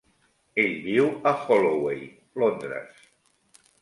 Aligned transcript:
Ell 0.61 0.71
viu 0.85 1.11
a 1.31 1.35
Holloway, 1.41 2.03
Londres. 2.45 3.05